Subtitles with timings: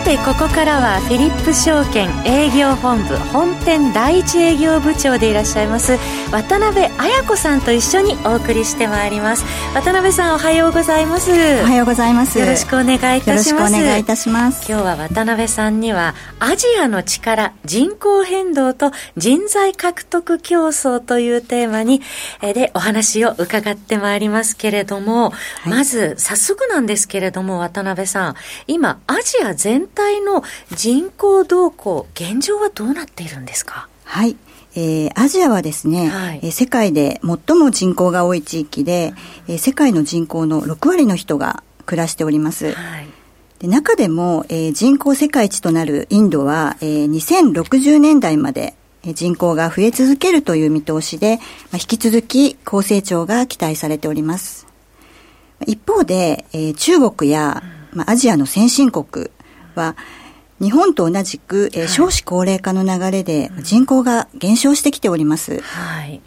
[0.00, 5.98] さてここからはフィリップ証券営業本部本店第一営業部長でいらっしゃいます
[6.32, 9.44] 渡辺彩子さんと一緒にお送りしてまいります。
[9.74, 11.32] 渡辺さんおはようございます。
[11.32, 12.38] おはようございます。
[12.38, 13.50] よろしくお願いいたします。
[13.50, 14.70] よろしくお願いいたします。
[14.70, 22.00] 今日は渡辺さんにはアジアの力人口変動と人材獲得競争というテーマに
[22.40, 25.36] でお話を伺ってまいりますけれども、は
[25.66, 28.34] い、まず早速なんですけれども渡辺さん
[28.68, 30.42] 今アジア全体の
[30.74, 33.88] 人口動向現状はどうなっているんですか？
[34.04, 34.36] はい。
[34.76, 39.14] えー、アジアはですね、はい、えー、世界で最も人口が多い地域で、
[39.48, 42.72] えー、世界の人口の6割の人が暮らしております。
[42.72, 43.08] はい、
[43.58, 54.68] で中でも、えー、人口世界一となるインドは、えー、2060年代まで人口が増え続けるという見通しで、まあ、引き続き高成長が期待されております。
[55.66, 59.30] 一方で、えー、中国や、まあ、アジアの先進国
[59.74, 59.96] は、
[60.60, 65.60] 日本と同じく、えー、少子高齢化の流れで人口が減少してきております。
[65.60, 66.20] はい。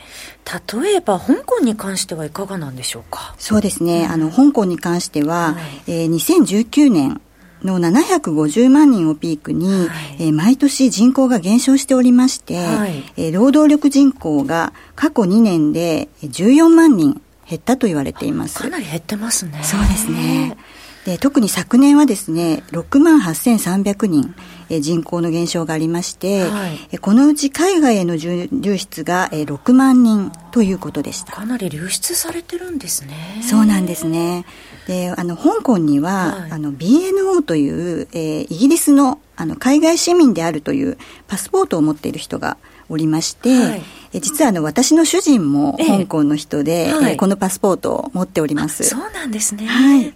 [0.84, 3.36] 例えば、香港に関してはいかがなんでしょうか？
[3.38, 4.08] そうですね。
[4.10, 5.56] あの、香港に関しては、は
[5.88, 7.22] い、えー、2019年、
[7.64, 18.60] の750万人をピークに、はい、えー、毎年人口が減少しておりまして、はい、えー、労働力人口が過去2年で14万人減ったと言われています。
[18.60, 19.62] かなり減ってますね。
[19.64, 20.58] そうですね。
[21.06, 24.34] で特に昨年はですね6万8300人、
[24.70, 31.34] え人口の減少がありまして、はい、このうち海外への流出が、え6万人ということでした。
[31.34, 33.42] かなり流出されてるんですね。
[33.44, 34.46] そうなんですね。
[34.88, 43.82] であの香港には、はい、あの BNO という、えー、イギリスのあの海外市民であるというパスポートを持っている人がおりまして、はい、
[44.14, 48.84] え実はあの私の主人も香港の人で、ええはい、このパスポートを持っております。
[48.84, 49.66] そうなんですね。
[49.66, 50.14] はい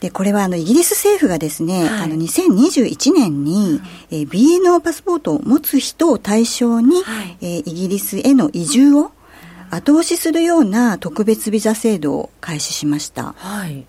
[0.00, 3.80] で、これはあの、イギリス政府がですね、はい、あの、2021年に、
[4.10, 9.12] うん、えー、BNO パスポートを持つ人を対象に、はい、えー、イギリスへの移住を
[9.70, 13.34] 後押しするような特別ビザ制度を開始しました。
[13.36, 13.84] はい。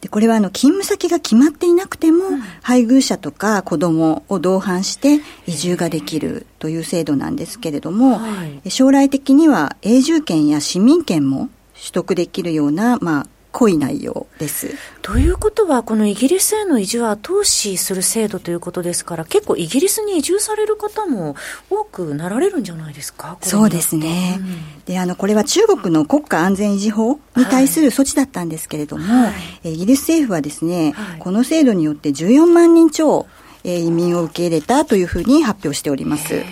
[0.00, 8.28] で、これはあの、勤務先が決まっていなくても、うん、配偶者とか子供を同伴して移住ができるという制度なんですけれども、は
[8.64, 14.74] い、将来的には永住権や市民権も取得できるような、まあ、濃い内容です。
[15.02, 21.34] ということは、このイギリスへの移住は後押しする制度ということですから、結構イギリスに移住される方も
[21.70, 23.38] 多くなられるんじゃないですか？
[23.42, 24.38] そうですね。
[24.38, 29.32] うん、で、あの、これは中国の国家安全維持法に対する措置だったんですけれども、は
[29.64, 33.26] い、イギリス政府はですね、はい、この制度によって14万人超、
[33.64, 36.44] えー、移民を受け入れたというふうに発表しております。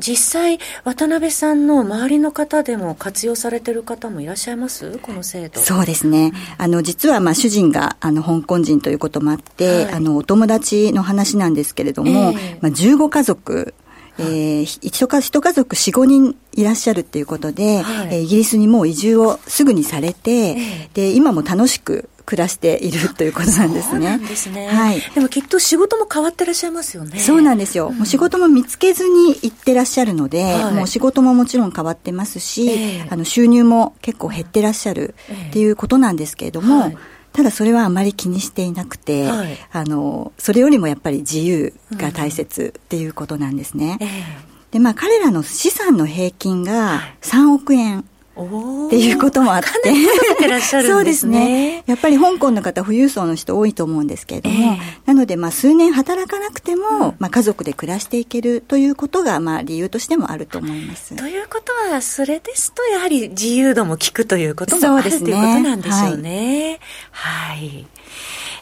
[0.00, 4.98] 実際、渡辺さんの周りの方でも活用されてる方もいらっしゃいます？
[4.98, 5.60] この制度。
[5.60, 6.32] そうですね。
[6.58, 13.74] あの、実は、まあ、主人が、あの、香港人ということもあって、はい、あの、お友達の話なんですけれども、えー、まあ、15家族、
[14.18, 24.20] えー、一家一家族4、5人いらっしゃるっていうことで、はい、えー、イギリスにもう移住をすぐにされて、えー、で、今も楽しく暮らしているということなんですね。
[24.20, 24.68] ですね。
[24.68, 25.00] はい。
[25.16, 27.18] でもきっと仕事も変わってらっしゃいますよね。
[27.18, 27.88] そうなんですよ。
[27.88, 35.16] うん、もう仕事も見つけずに行ってらっしゃるので、はい、もう仕事ももちろん変わってますし、えー、あの収入も結構減ってらっしゃる
[35.48, 36.96] っていうことなんですけれども、はい
[37.32, 43.98] ただそれはあまり気にしていなくて、はい、あのそれよりもやっぱり自由が大切っていうことなんですね。
[44.00, 48.04] うんえー、でまあ彼らの資産の平均が3億円
[48.86, 49.68] っていうこともあって。
[50.82, 51.82] そうですね。
[51.86, 61.16] やっぱり香港の方、富裕層の人多いと思うんですけれども、えー、なので、まあ、数年働かなくても、うん、まあ、家族で暮らしていけるということが、まあ、理由としてもあると思います。
[61.16, 66.78] ということは、それですと、やはり自由度も効くということもある、ね、ということなんでしょうね。
[67.10, 67.86] はい、はい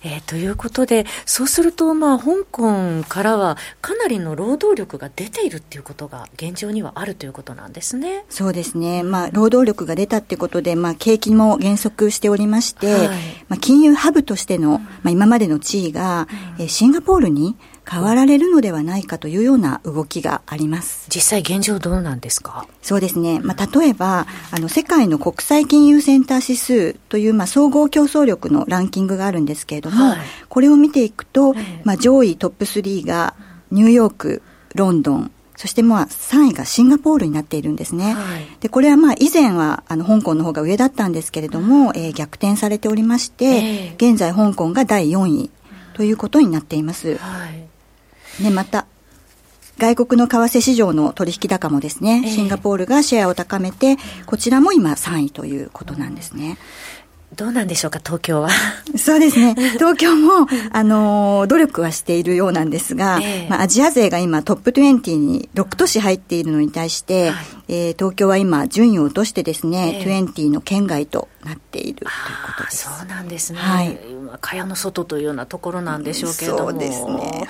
[0.03, 8.25] えー、ということで、そうすると、まあ、香港からはかなりの労働力が出ているっていうことが現状にはあるということなんですね。
[8.29, 9.03] そうですね。
[9.03, 13.09] まあ、労働力が出たってことで、まあ、景気も減速しておりまして、はい、
[13.49, 16.29] まあ、金融ハブとしての、まあ、今までの地位が、
[16.59, 17.57] うん、えシンガポールに
[17.91, 21.07] 変わられるのではないかというような動きがあります。
[21.09, 22.67] 実際現状どうなんですか？
[22.83, 23.41] そうですね。
[23.41, 30.19] まあ、例えば、あの、世界の国際金融センター指数という、まあ、総合競争力のランキングがあるんですけれども、はい、
[30.49, 31.55] これを見ていくと、
[31.85, 33.35] まあ、上位トップ3が
[33.71, 34.43] ニューヨーク、
[34.75, 38.15] ロンドン、そしてまあ3位がシンガポールになっているんですね。
[38.15, 45.51] はい、で、これはまあ以前はあの香港の方が上だったんですけれども、えー、逆転されておりまして、えー、現在香港が第4位
[45.95, 47.17] ということになっています。
[47.17, 47.68] はい、
[48.41, 48.87] ね、また、
[49.79, 53.97] 外国の為替市場の取引高もですね、シンガポールがシェアを高めて、
[54.27, 56.59] こちらも今3位ということなんですね。
[57.37, 58.49] どうなんでしょうか、東京は。
[58.97, 59.55] そうですね。
[59.79, 72.09] 東京も、あの、努力はしているようなんですが、えー、まあ、アジア勢が今トップ20に6都市入っているのに対して、はい、えー、東京は今順位を落としてですね、えー、20の県外となっているという
[72.47, 72.85] ことです。
[72.85, 73.59] そうなんですね。
[73.59, 73.99] はい。
[74.41, 76.71] 蚊帳の外というようなところなんでしょうけれども。
[76.71, 77.49] そうですね。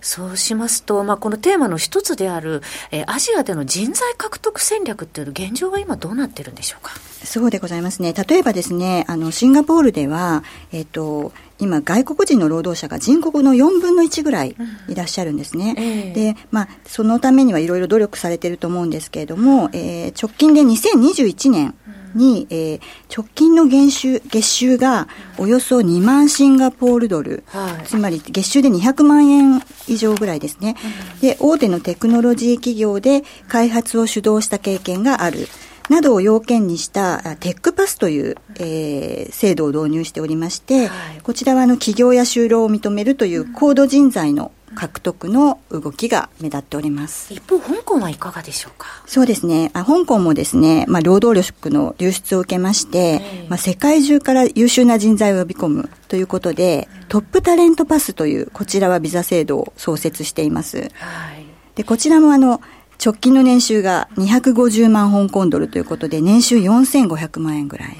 [0.00, 6.92] そうしますと、まあ、このテーマの一つである、えー、アジアでの人材獲得戦略っていうの現状は今どうなってるんでしょうか？
[7.24, 8.12] そうでございますね。
[8.12, 10.42] 例えばですね、あの、シンガポールでは、
[10.72, 11.32] えっ、ー、と、
[11.62, 14.56] 今、外国人の労働者が人口の4分の1ぐらい
[14.88, 15.74] いらっしゃるんですね。
[15.78, 21.74] うんえー、で、まあ、そのためにはいろいろ努力されていると思うんですけれども、えー、直近で2021年
[22.14, 22.80] に、えー、
[23.14, 25.06] 直近の減収月収が
[25.38, 30.76] およそ2万シンガポールドル、はい、つまり月収で200万円以上ぐらいですね。
[31.14, 35.46] うん、で、大手のテクノロジー企業で開発を主導した経験がある。
[35.88, 47.34] などを要件にしたテックパスという、えー、制度を導入しておりまして、はい、こちらはあの企業や就労を認めるという高度人材の獲得の動きが目立っております。
[47.34, 48.86] 一方、香港はいかがでしょうか？
[49.06, 53.20] そうですね、あ香港もですね、まあ、労働力の流出を受けまして、
[53.50, 60.90] まあ、世界中から優秀な人材を呼び込むということで、トップタレントパスという、こちらはビザ制度を創設しています。
[60.94, 61.44] はい、
[61.74, 62.62] でこちらもあの
[63.04, 67.96] 直近の年収が250万香港ドルということで、年収4500万円ぐらい。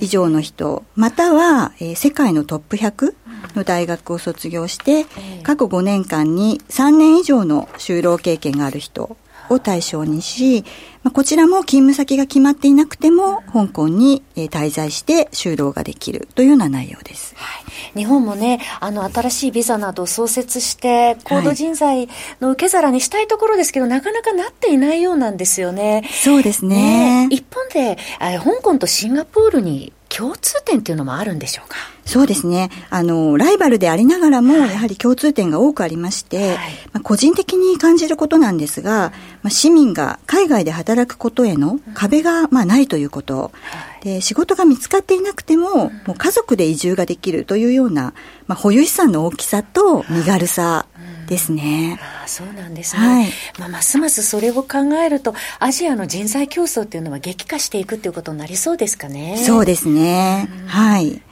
[0.00, 3.14] 以上の人、または、えー、世界のトップ100
[3.54, 5.06] の大学を卒業して、
[5.42, 9.16] 過去5年間に3年以上の就労経験がある人
[9.50, 10.64] を対象にし、
[11.02, 17.34] まあ、こちらも勤務先が決まっていなくても、香港に滞在して就労ができるというような内容です。
[17.36, 17.60] は
[17.94, 22.08] い、日本もね、あの、新しいビザなどを創設して、高度人材
[22.40, 26.08] の受け皿にしたいところですけど、はい、なかなかなっていないようなんですよね。
[26.10, 27.26] そうですね。
[27.26, 31.76] ね一方で、香港とシンガポールに共通点っていうのもあるんでしょうか？
[32.04, 32.70] そうですね。
[32.90, 36.56] あの、ライバルでありながらも、やはり共通点が多くありまして、はい、
[36.92, 39.12] まあ、個人的に感じることなんですが、
[39.42, 43.50] まあ、市民が海外で働くことへの壁が、まあ、ないということ、
[44.04, 48.12] で、仕事が見つかっていなくても、もう家族で移住ができるというような、
[48.46, 50.86] まあ、保有資産の大きさと身軽さ
[51.26, 51.98] ですね。
[52.22, 53.02] あそうなんですね。
[53.02, 59.38] はい、まあ、ますますそれを考えると、アジアの人材競争っていうのは激化していくっていうことになりそうですかね。
[59.38, 60.50] そうですね。
[60.66, 61.06] はい。
[61.06, 61.22] はい。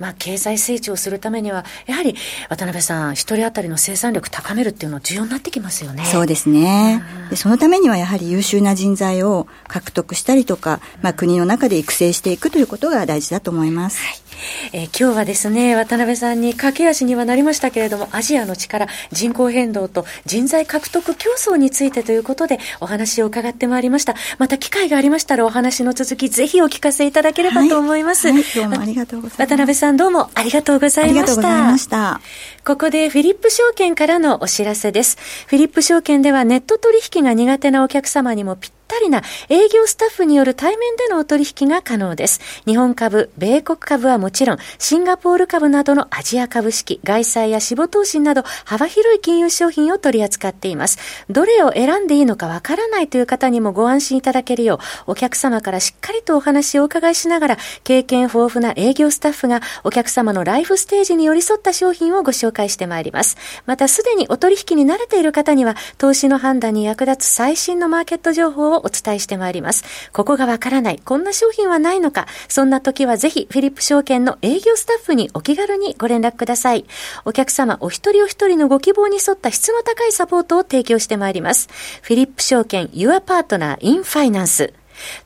[0.00, 2.16] まあ、経済成長するためには、やはり
[2.48, 6.04] 渡辺さん、一人当たりの生産力高めるっていうのは重要になってきますよね。
[6.06, 7.02] そうですね。
[7.28, 14.02] でそのためにはやはり優秀な人材を獲得したりとか、まあ、国の中で育成していくということが大事だと思います。
[14.02, 14.29] はい
[14.72, 24.14] えー、今日はですね、渡辺さんに駆け足にはなりましたけれども、アジアの力、人口変動と人材獲得競争についてということでお話を伺ってまいりました。
[24.38, 28.28] また機会がありましたらお話の続き、ぜひお聞かせいただければと思います。
[28.28, 29.48] はい、はい、どうもありがとうございます。
[29.48, 31.80] 渡辺さんどうもありがとうございました。
[31.80, 32.20] した。
[32.64, 35.18] ここでフィリップ証券からのお知らせです。
[35.46, 42.40] フィリップ証券ではネット取引が苦手なお客様にもぴったりな営業スタッフによる対面でのお取引が可能です。
[42.66, 50.98] 日本株、米国株はもちろん、シンガポール株などのアジア株式、外債や死亡投資など幅広い金融商品を取り扱っています。
[51.28, 63.36] どれを選んでいいのかわからないという方にもご安心いただけるよう、お客様からしっかりとお話をお伺いしながら、経験豊富な営業スタッフがお客様のライフステージに寄り添った商品をご紹介してまいります。
[63.66, 69.84] またすでにお取引に慣れている方には、投資の判断に役立つ最新のマーケット情報をお伝えしてまいります。
[70.12, 76.84] ここがわからない、こんな商品はないのか、そんな時はぜひフィリップ証券の営業スタッフにお気軽にご連絡ください。
[77.24, 81.68] お客様お一人お一人のご希望に沿った質の高いサポートを提供してまいります。
[82.02, 84.72] フィリップ証券 Your Partner in Finance。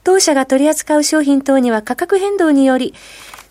[0.05, 2.95] 当社が取り扱う商品等には価格変動により、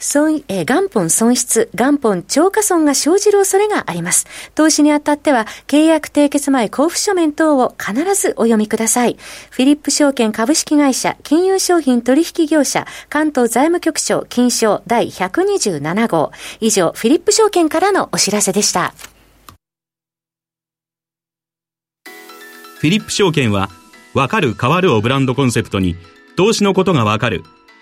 [0.03, 4.27] 損、えー、元本損失、元本超過損が生じる恐れがあります。
[4.53, 9.17] 投資にあたっては、契約締結前交付書面等を必ずお読みください。
[9.49, 16.31] フィリップ証券株式会社、金融商品取引業者、関東財務局長、金賞第127号。
[16.59, 18.93] 以上、フィリップ証券からのお知らせでした。
[22.77, 23.69] フィリップ証券は、
[24.13, 25.95] わかる変わるをブランドコンセプトに、
[26.35, 27.45] 投資のことがわかる、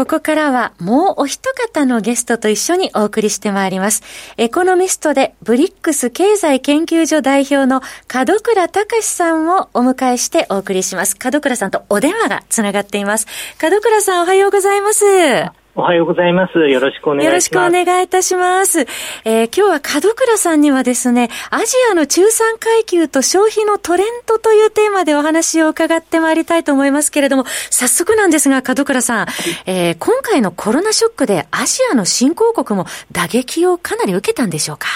[0.00, 4.02] ここからはもうお一方のゲストと一緒にお送りしてまいります。
[4.38, 11.18] エコノミストでブリックス経済研究所代表の門倉隆さんをお迎えしてお送りします。
[11.22, 13.26] 門倉さんとお電話がつながっています。
[13.60, 15.59] 門倉さんおはようございます。
[15.76, 16.58] おはようございます。
[16.58, 17.24] よろしくお願いします。
[17.26, 18.80] よろしくお願いいたします。
[19.24, 29.26] えー、今日は門倉さんにはですね、アジアの中産階級と消費のトレンドというテーマでお話を伺ってまいりたいと思いますけれども、早速なんですが、門倉さん、
[29.64, 34.88] えー、今回のコロナショックでアジアの新興国も打撃をかなり受けたんでしょうか？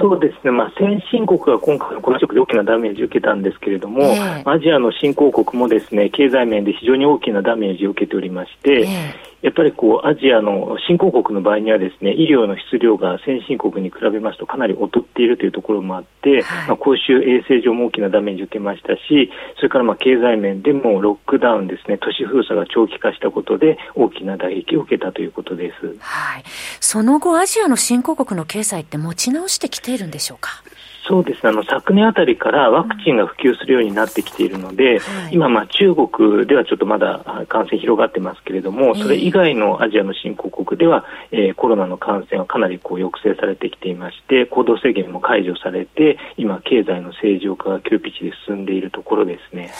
[0.00, 26.44] そうですね、まあ、先進国が今回のコロナショックで大きなダメージを受けたんですけれども、えー、アジアの新興国もですね経済面で非常に大きなダメージを受けておりまして、えーやっぱりこうアジアの新興国の場合にはですね医療の質量が先進国に比べますとかなり劣っているというところもあって、はい、まあ、公衆衛生上も大きなダメージを受けましたしそれからまあ経済面でもロックダウンですね都市封鎖が長期化したことで大きな打撃を受けたということです、はい、
[26.80, 30.62] その後アジアの新興国の経済って持ち直してきているんでしょうか？
[31.06, 49.72] そうですねあの昨年あたりからワクチンが普及するようになってきているので、はい、今、まあ、中国ではちょっとまだ感染広がってますけれども、それ以外のアジアの新興国では、えー、コロナの感染はかなりこう抑制されてきていまして、行動制限も解除されて、今、経済の正常化が急ピッチで進んでいるところですね。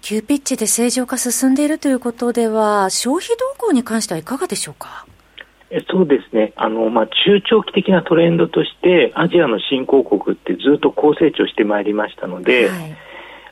[0.00, 5.06] 急ピッチで正常化進んでいるということでは、消費動向に関してはいかがでしょうか？
[5.90, 6.52] そうですね。
[6.56, 12.96] あの、まあ、中長期的なトレンドとしてアジアの新興国ってずっと高成長してまいりましたので、はい。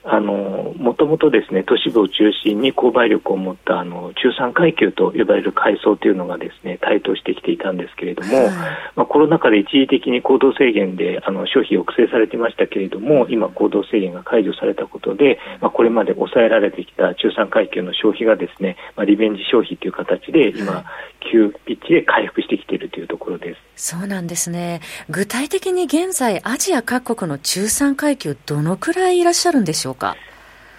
[0.02, 8.50] もともとですね都市部を中心に購買力を持ったあの中産階級と呼ばれる階層というのがですね台頭してきていたんですけれども、はい、
[8.96, 20.84] まあ、コロナ禍で一時的に行動制限であの消費抑制されていましたけれども今、行動制限が解除されたことで、まあ、これまで抑えられてきた中産階級の消費がですね、まあ、リベンジ消費という形で今、
[21.30, 23.60] 急ピッチで回復してきているというところです。
[23.76, 24.80] そうなんですね。
[25.08, 30.16] 具体的に現在アジア各国の中産階級どのくらいいらっしゃるんでしょうか？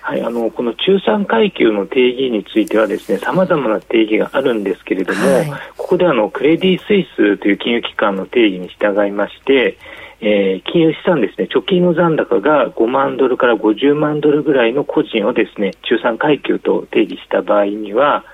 [0.01, 9.77] はい、あのこの中産階級の定義についてはですね様々な定義があるんですけれども、はい、ここであのクレディ・スイスという金融機関の定義に従いまして、
[10.19, 18.25] えー、金融資産ですね貯金の残高が5万ドルから50万ドルぐらいの個人をですね中産階級と定義した場合には、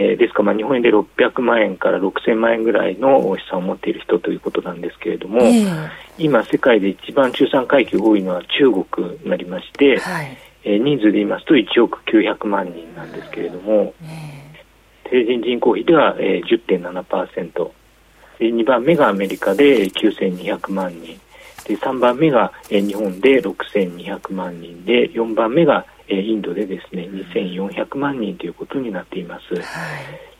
[0.00, 10.38] えー、ですからまあ日本円で600万円から6000万円ぐらいの資産を持っている人ということなんですけれども、えー、今世界で一番中産階級多いのは中国になりまして、はい。
[10.64, 13.94] えー、人数で言いますと1億900万人なんですけれども、
[15.10, 17.70] 成人人口比では、えー、10.7%
[18.38, 21.18] で2番目がアメリカで9200万人。
[21.64, 24.84] で3番目が、えー、日本で6200万人。
[24.84, 29.54] で4番目が、えー、インドでですね2400万人ということになっています。
[29.54, 29.64] はい。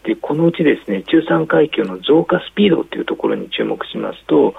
[0.05, 4.55] でこのうちですね中産階級の増加スピードというところに注目しますと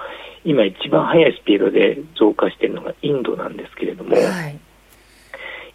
[0.45, 4.59] 今一番速いスピードで増加しているのがインドなんですけれども、はい。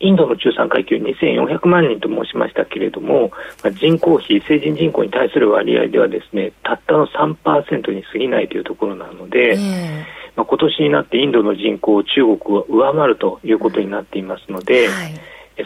[0.01, 3.31] インドの中産階級2400万人と申しましたけれども、
[3.63, 9.57] まあ、人口比、成人人口に対する割合ではですねたったの3%に過ぎないというところなので、
[10.37, 15.15] まあ、今年になってインドの人口を中国は上回るということになっていますので、はい、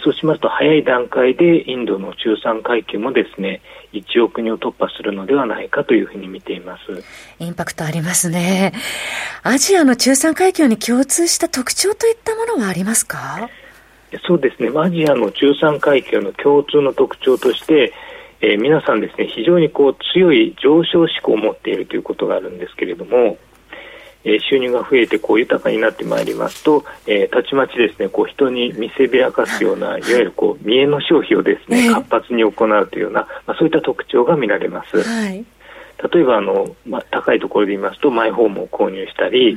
[0.04, 7.02] そうしますと早い段階でインドの中産階級もですね1億人を突破するのではないかというふうに見ています。
[7.38, 8.75] インパクトありますね。
[9.42, 13.48] アジアの中産階級に共通した特徴といったものはありますか？
[14.26, 17.92] そうですね、アジアの中産階級の共通の特徴として、
[18.40, 23.37] えー、皆さんですね、非常にこう強い上昇志向を持っているということがあるんですけれども、
[24.28, 30.02] えー、収入が増えてこう豊かになってまいりますと、えー、たちまちですねこう人に見せびらかすようない。
[30.12, 35.02] わゆるこう見栄の消費をですね活発に行うというような、まあ、そういった特徴が見られます。
[35.02, 35.44] はい、
[36.12, 39.54] 例えばあの、まあ、高いところで言いますとマイホームを購入したり、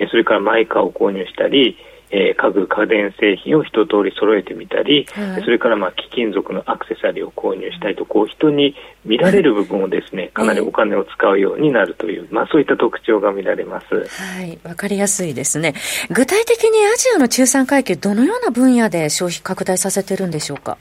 [0.00, 1.76] うん、それからマイカーを購入したり
[2.10, 8.74] えー、家具家電製品を一通り揃えてみたり、はい、それからまあ貴金属のアクセサリーを購入したいとこう人に
[9.04, 13.86] 見られる部分をですねかなりお金を使うようになるという、まあ、そういった特徴が見られます。
[14.06, 14.58] はい。
[14.64, 15.74] わかりやすいですね。
[16.10, 20.78] 具体的にアジアの中産階級どのような分野で消費拡大させてるんでしょうか？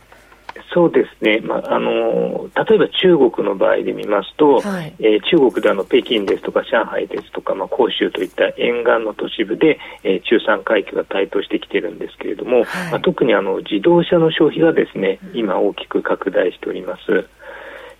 [0.73, 17.27] そうですね、まあ、あの例えば中国の場合で見ますと、はい、えー、中国であの北京ですとか上海ですとか、まあ、広州といった沿岸の都市部で、えー、中産階級が台頭してきているんですけれども、はい、まあ、特にあの自動車の消費がですね今、大きく拡大しております。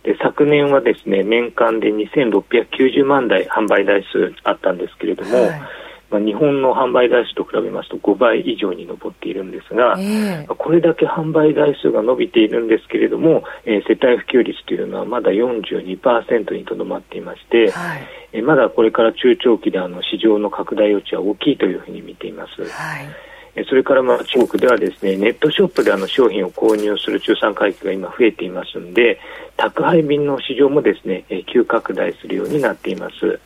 [0.03, 5.61] で昨年はですね年間で2690万台販売台数あったんですけれども、はい
[6.09, 22.63] まあ、日本の販売台数と比べますと5倍以上に上っているんですが、えー、これだけ販売台数が伸びているんですけれども、えー、世帯普及率というのはまだ42%にとどまっていまして、はい、えー、まだこれから中長期であの市場の拡大余地は大きいというふうに見ています。
[22.63, 23.27] はい
[23.67, 29.19] それからまあ中国ではですねネットショップであの商品を購入する中産階級が今増えていますので
[29.55, 33.39] 宅配便の市場もですね急拡大するようになっています。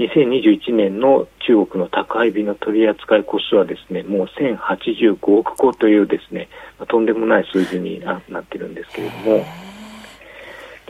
[0.00, 6.48] 2021年の中国の宅配便の取り扱い個数はですねもう1085億個というですね、
[6.88, 9.44] とんでもない数字になっているんですけれども。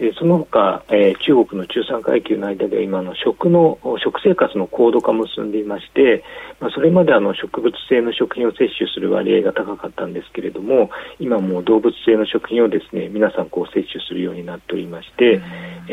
[0.01, 6.25] でその他、えー、中国の中産階級の間では今の食の食生活の高度化も進んでいまして、
[6.59, 10.89] まあ、それまであの植物性の食品を摂取する割合が高かったんですけれども
[11.19, 15.43] 今もう動物性の食品をですね皆さんこう摂取するようになっておりまして、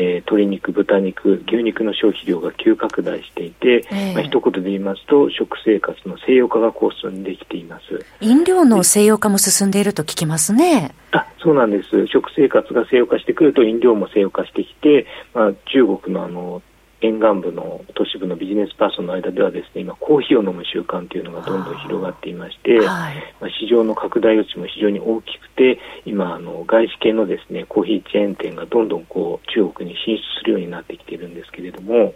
[0.00, 8.06] ー、鶏肉、豚肉、牛肉の消費量が急拡大していて、まあ一言で言いますと食生活の西洋化がこう進んできています。
[8.20, 10.94] 飲料の西洋化も進んでいると聞きますね。
[11.10, 12.06] あそうなんです。
[12.06, 16.62] 食生活が西洋化してくると飲料も西洋化してきて、まあ、中国のあの
[17.00, 32.14] 沿岸部の都市部のビジネスパーソンの間ではですね今コーヒーを飲む習慣というのがどんどん広がっていまして、はい、まあ、市場の拡大余地も非常に大きくて今あの外資系のですねコーヒーチェーン店がどんどんこう中国に進出するようになってきているんですけれども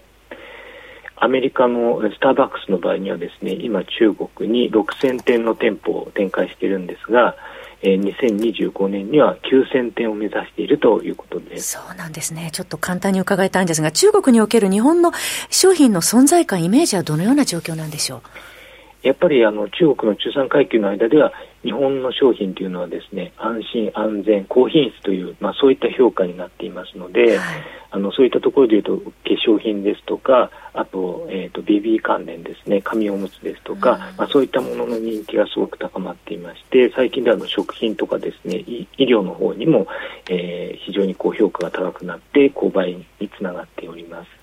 [1.16, 7.36] アメリカのスターバックスの場合にはですね今中国に6000店の店舗を展開しているんですが
[7.82, 15.12] えー、2025年には9000点を目指しているということですそうなんですね、ちょっと簡単に伺いたいんですが、中国における日本の
[15.50, 18.51] 商品の存在感、イメージはどのような状況なんでしょう？
[19.02, 29.10] やっぱりあの中国の中産階級の間では日本の商品というのはですね安心安全高品質という、まあ、そういった評価になっていますので、はい、あのそういったところでいうと化
[29.44, 39.86] 粧品ですとかあと,、えーと、BB 関連ですね紙おむつですとか、まあ、そういったものの人気がすごく高まっていまして最近ではの食品とかですね医療の方にも、
[40.30, 44.41] えー、非常に高評価が高くなって購買につながっております。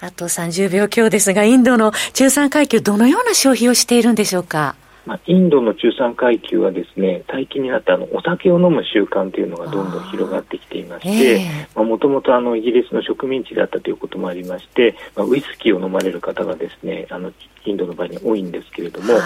[0.00, 4.74] あと30秒強ですが、インドの中産階級、どのような消費をしているんでしょうか？
[5.06, 17.32] まあ、インドの中産階級はですね最近になってあのお酒を飲む習慣というのがどんどん広がってきていましてもともとイギリスの植民地だったということもありまして、まあ、ウイスキーを飲まれる方がですねあの
[17.64, 19.22] インドの場合に多いんですけれども、はい、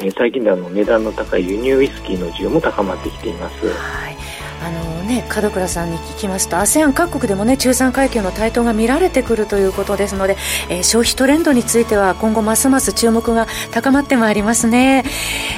[0.00, 3.66] えー、最近ではあの値段の高い輸入ウイスキーの需要も高まってきています。
[3.68, 4.14] はい。
[4.62, 10.38] あのね、門倉さんに聞きますと ASEAN 各国でも、ね、中産階級の台頭が見られてくるということですので、
[10.70, 15.04] えー、消費トレンドについては今後ますます注目が高まってまいりますね、ね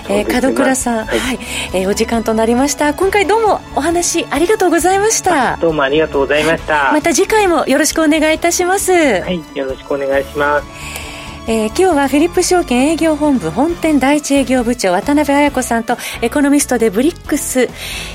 [0.08, 1.38] えー、門倉さん、はい、はい、
[1.72, 2.94] えー、お時間となりました。
[2.94, 5.56] 今回どうもお話ありがとうございました。
[5.56, 6.92] どうもありがとうございました。
[6.92, 8.92] また次回もよろしくお願いいたします。
[8.92, 11.05] はいよろしくお願いします
[11.48, 17.68] えー、今日はフィリップ証券営業本部本店第一営業部長渡辺彩子さんとエコノミストでブリックス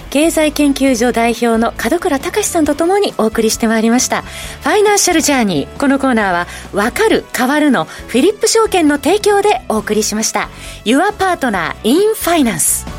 [0.09, 4.23] 経済研究所代表の門倉隆さんとともにお送りしてまいりました。
[4.23, 5.79] ファイナンシャルジャーニー。
[5.79, 10.49] このコーナーはわかる変わるのフィリップ証券の提供でお送りしました。
[10.83, 12.90] Your Partner in Finance